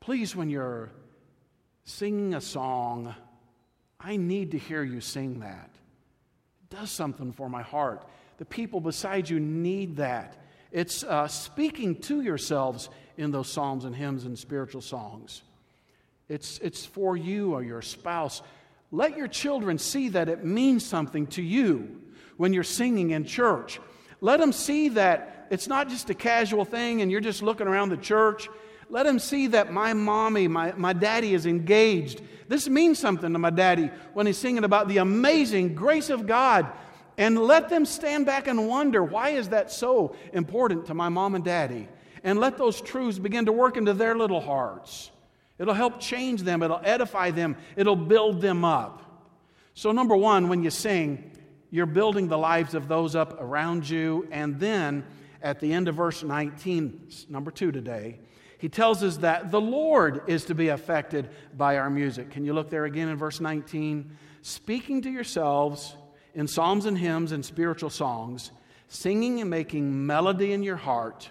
[0.00, 0.90] Please, when you're
[1.84, 3.14] singing a song,
[4.00, 5.70] I need to hear you sing that.
[6.70, 8.04] Does something for my heart.
[8.38, 10.36] The people beside you need that.
[10.70, 15.42] It's uh, speaking to yourselves in those psalms and hymns and spiritual songs.
[16.28, 18.42] It's, it's for you or your spouse
[18.90, 22.00] let your children see that it means something to you
[22.36, 23.80] when you're singing in church.
[24.20, 27.90] Let them see that it's not just a casual thing and you're just looking around
[27.90, 28.48] the church.
[28.90, 32.22] Let them see that my mommy, my, my daddy is engaged.
[32.48, 36.66] This means something to my daddy when he's singing about the amazing grace of God.
[37.18, 41.34] And let them stand back and wonder, why is that so important to my mom
[41.34, 41.88] and daddy?
[42.22, 45.10] And let those truths begin to work into their little hearts.
[45.58, 49.02] It'll help change them, it'll edify them, it'll build them up.
[49.74, 51.32] So, number one, when you sing,
[51.70, 54.26] you're building the lives of those up around you.
[54.30, 55.04] And then
[55.42, 58.20] at the end of verse 19, number two today,
[58.58, 62.30] he tells us that the Lord is to be affected by our music.
[62.30, 64.10] Can you look there again in verse 19?
[64.42, 65.96] Speaking to yourselves
[66.34, 68.50] in psalms and hymns and spiritual songs,
[68.88, 71.30] singing and making melody in your heart.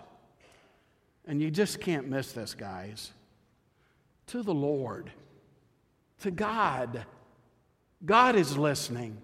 [1.27, 3.11] And you just can't miss this, guys
[4.27, 5.09] to the Lord,
[6.21, 7.05] to God.
[8.05, 9.17] God is listening.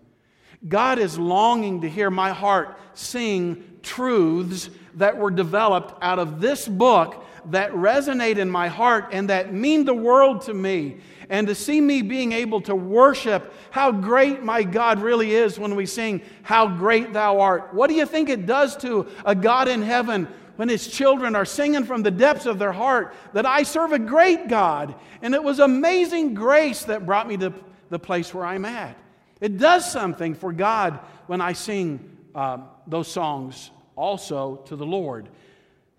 [0.68, 6.68] God is longing to hear my heart sing truths that were developed out of this
[6.68, 10.98] book that resonate in my heart and that mean the world to me.
[11.30, 15.76] And to see me being able to worship how great my God really is when
[15.76, 17.74] we sing, How Great Thou Art.
[17.74, 21.46] What do you think it does to a God in heaven when his children are
[21.46, 24.96] singing from the depths of their heart that I serve a great God.
[25.22, 27.54] And it was amazing grace that brought me to
[27.90, 28.98] the place where I'm at.
[29.42, 35.30] It does something for God when I sing uh, those songs also to the Lord.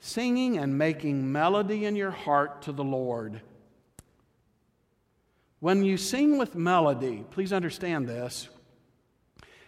[0.07, 3.41] Singing and making melody in your heart to the Lord.
[5.61, 8.51] When you sing with melody, please understand this,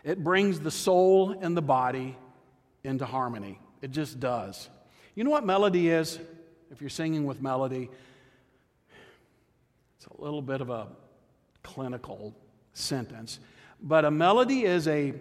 [0.04, 2.18] it brings the soul and the body
[2.84, 3.58] into harmony.
[3.80, 4.68] It just does.
[5.14, 6.18] You know what melody is?
[6.70, 7.88] If you're singing with melody,
[9.96, 10.88] it's a little bit of a
[11.62, 12.36] clinical
[12.74, 13.40] sentence.
[13.80, 15.14] But a melody is a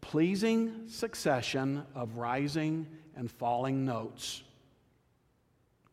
[0.00, 2.86] pleasing succession of rising
[3.16, 4.42] and falling notes.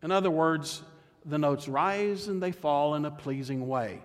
[0.03, 0.82] In other words,
[1.26, 4.01] the notes rise and they fall in a pleasing way.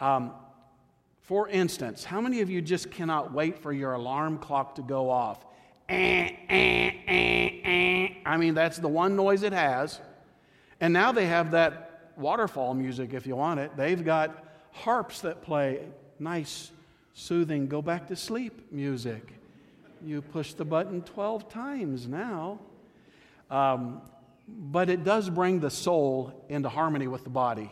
[0.00, 0.32] Um,
[1.20, 5.10] for instance, how many of you just cannot wait for your alarm clock to go
[5.10, 5.44] off?
[5.88, 10.00] Eh, eh, eh, I mean, that's the one noise it has.
[10.80, 13.76] And now they have that waterfall music if you want it.
[13.76, 15.80] They've got harps that play
[16.18, 16.70] nice,
[17.12, 19.39] soothing, go back to sleep music.
[20.04, 22.60] You push the button 12 times now.
[23.50, 24.02] Um,
[24.48, 27.70] but it does bring the soul into harmony with the body.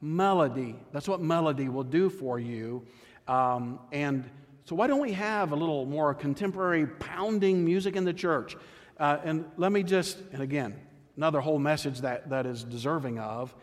[0.00, 2.86] Melody, that's what melody will do for you.
[3.28, 4.24] Um, and
[4.64, 8.56] So, why don't we have a little more contemporary pounding music in the church?
[8.98, 10.74] Uh, and let me just, and again,
[11.16, 13.54] another whole message that, that is deserving of,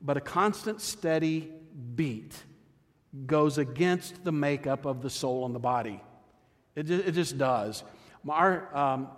[0.00, 1.50] but a constant, steady
[1.96, 2.34] beat
[3.26, 6.00] goes against the makeup of the soul and the body.
[6.76, 7.84] It, it just does.
[8.28, 9.08] Our, um,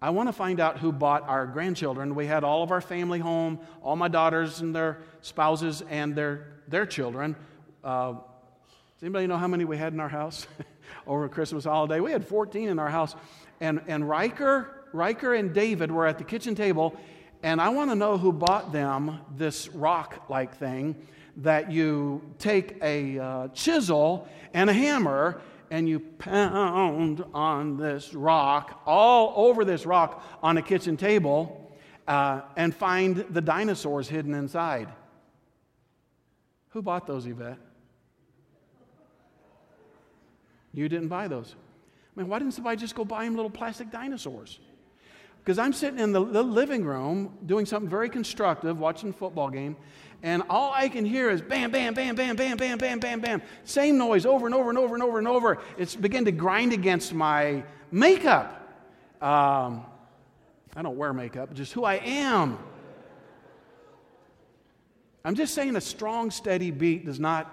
[0.00, 2.14] I want to find out who bought our grandchildren.
[2.14, 6.48] We had all of our family home, all my daughters and their spouses and their,
[6.68, 7.36] their children.
[7.82, 10.46] Uh, does anybody know how many we had in our house
[11.06, 12.00] over Christmas holiday?
[12.00, 13.14] We had 14 in our house.
[13.60, 16.98] And, and Riker Riker and David were at the kitchen table,
[17.42, 20.96] and I want to know who bought them this rock like thing
[21.38, 25.40] that you take a uh, chisel and a hammer
[25.70, 31.72] and you pound on this rock, all over this rock on a kitchen table,
[32.06, 34.88] uh, and find the dinosaurs hidden inside.
[36.70, 37.58] Who bought those, Yvette?
[40.72, 41.54] You didn't buy those.
[42.14, 44.60] I mean, why didn't somebody just go buy them little plastic dinosaurs?
[45.42, 49.48] Because I'm sitting in the, the, living room doing something very constructive, watching a football
[49.48, 49.76] game,
[50.22, 53.42] and all I can hear is bam, bam, bam, bam, bam, bam, bam, bam, bam.
[53.64, 55.58] Same noise over and over and over and over and over.
[55.78, 58.52] It's beginning to grind against my makeup.
[59.20, 59.84] Um,
[60.74, 62.58] I don't wear makeup, just who I am.
[65.24, 67.52] I'm just saying a strong, steady beat does not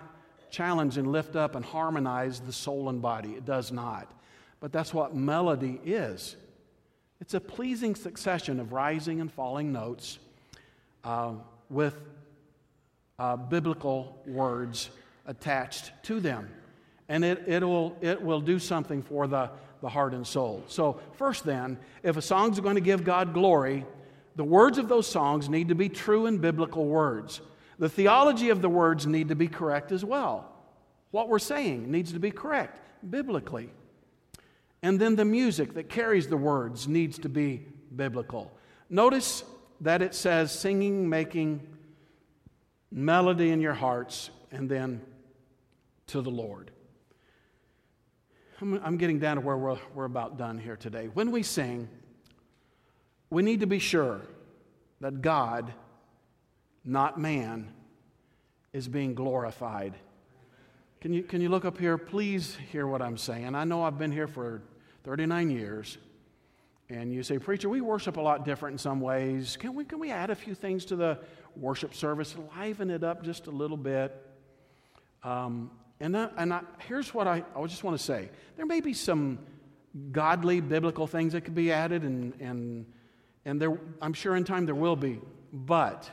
[0.51, 3.32] challenge and lift up and harmonize the soul and body.
[3.32, 4.11] It does not.
[4.59, 6.36] But that's what melody is.
[7.20, 10.20] It's a pleasing succession of rising and falling notes
[11.03, 11.34] uh,
[11.70, 11.95] with
[13.20, 14.89] uh, biblical words
[15.26, 16.49] attached to them.
[17.09, 19.49] And it, it, will, it will do something for the,
[19.82, 20.64] the heart and soul.
[20.68, 23.86] So, first, then, if a song's going to give God glory,
[24.36, 27.41] the words of those songs need to be true and biblical words.
[27.80, 30.49] The theology of the words need to be correct as well.
[31.11, 33.70] What we're saying needs to be correct biblically.
[34.82, 38.51] And then the music that carries the words needs to be biblical.
[38.89, 39.43] Notice
[39.82, 41.61] that it says singing, making
[42.93, 45.01] melody in your hearts, and then
[46.07, 46.69] to the Lord.
[48.61, 51.09] I'm, I'm getting down to where we're, we're about done here today.
[51.13, 51.89] When we sing,
[53.31, 54.21] we need to be sure
[55.01, 55.73] that God,
[56.85, 57.73] not man,
[58.73, 59.95] is being glorified.
[61.01, 61.97] Can you, can you look up here?
[61.97, 63.55] Please hear what I'm saying.
[63.55, 64.61] I know I've been here for
[65.03, 65.97] 39 years,
[66.89, 69.57] and you say, Preacher, we worship a lot different in some ways.
[69.57, 71.19] Can we, can we add a few things to the
[71.55, 74.15] worship service, liven it up just a little bit?
[75.23, 78.93] Um, and and I, here's what I, I just want to say there may be
[78.93, 79.39] some
[80.11, 82.85] godly, biblical things that could be added, and, and,
[83.45, 85.19] and there, I'm sure in time there will be.
[85.51, 86.09] But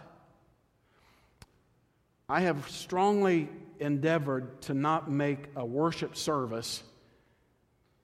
[2.28, 6.82] I have strongly endeavored to not make a worship service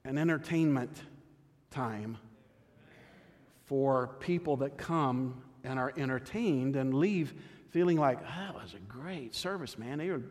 [0.04, 0.96] an entertainment
[1.70, 2.16] time
[3.64, 7.34] for people that come and are entertained and leave
[7.70, 9.98] feeling like, oh, that was a great service, man.
[9.98, 10.22] Were,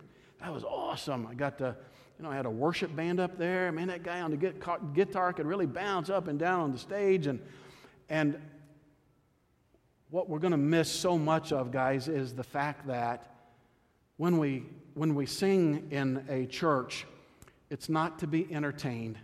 [0.42, 1.28] that was awesome.
[1.28, 1.76] I got to,
[2.18, 3.72] you know, I had a worship band up there.
[3.72, 4.38] Man, that guy on the
[4.94, 7.28] guitar could really bounce up and down on the stage.
[7.28, 7.40] And,
[8.10, 8.42] and
[10.10, 13.32] what we're going to miss so much of, guys, is the fact that
[14.18, 14.64] when we,
[14.94, 17.06] when we sing in a church,
[17.70, 19.18] it's not to be entertained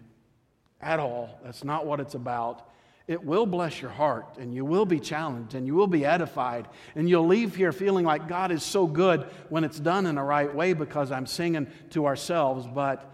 [0.82, 1.40] at all.
[1.44, 2.70] That's not what it's about.
[3.12, 6.70] It will bless your heart, and you will be challenged, and you will be edified,
[6.96, 10.22] and you'll leave here feeling like God is so good when it's done in the
[10.22, 12.66] right way because I'm singing to ourselves.
[12.66, 13.14] But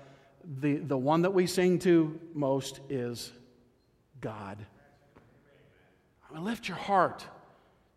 [0.60, 3.32] the, the one that we sing to most is
[4.22, 4.64] God.
[6.30, 7.26] I mean, lift your heart.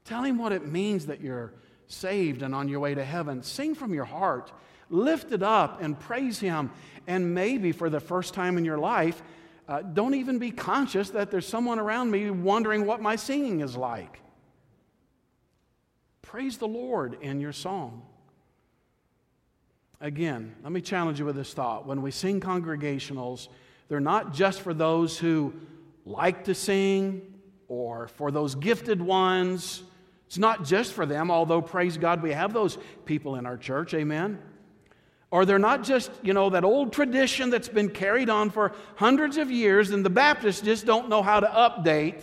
[0.07, 1.53] Tell Him what it means that you're
[1.87, 3.43] saved and on your way to heaven.
[3.43, 4.51] Sing from your heart.
[4.89, 6.71] Lift it up and praise Him.
[7.07, 9.23] And maybe for the first time in your life,
[9.71, 13.77] uh, don't even be conscious that there's someone around me wondering what my singing is
[13.77, 14.21] like.
[16.23, 18.03] Praise the Lord in your song.
[20.01, 21.87] Again, let me challenge you with this thought.
[21.87, 23.47] When we sing congregationals,
[23.89, 25.55] they're not just for those who
[26.05, 27.23] like to sing
[27.69, 29.85] or for those gifted ones.
[30.27, 33.95] It's not just for them, although, praise God, we have those people in our church.
[33.95, 34.41] Amen.
[35.31, 39.37] Or they're not just, you know, that old tradition that's been carried on for hundreds
[39.37, 42.21] of years and the Baptists just don't know how to update.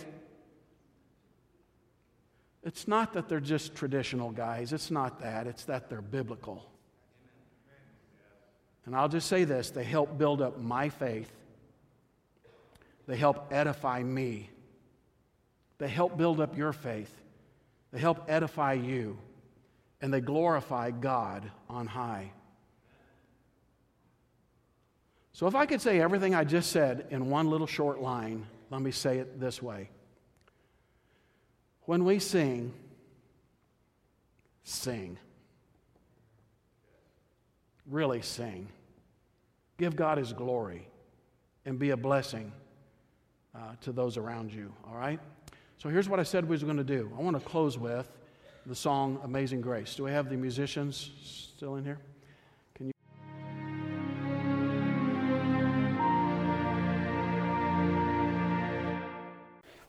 [2.62, 4.74] It's not that they're just traditional guys.
[4.74, 5.46] It's not that.
[5.46, 6.68] It's that they're biblical.
[8.84, 11.30] And I'll just say this they help build up my faith,
[13.06, 14.50] they help edify me,
[15.78, 17.14] they help build up your faith,
[17.92, 19.18] they help edify you,
[20.00, 22.32] and they glorify God on high.
[25.38, 28.82] So, if I could say everything I just said in one little short line, let
[28.82, 29.88] me say it this way.
[31.82, 32.74] When we sing,
[34.64, 35.16] sing.
[37.86, 38.66] Really sing.
[39.78, 40.88] Give God His glory
[41.64, 42.50] and be a blessing
[43.54, 45.20] uh, to those around you, all right?
[45.76, 47.12] So here's what I said we was going to do.
[47.16, 48.10] I want to close with
[48.66, 49.94] the song Amazing Grace.
[49.94, 52.00] Do we have the musicians still in here?